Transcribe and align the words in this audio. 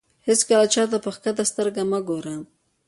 هېڅکله 0.27 0.65
چاته 0.73 0.97
په 1.05 1.11
کښته 1.15 1.43
سترګه 1.51 1.83
مه 1.91 1.99
ګوره. 2.07 2.35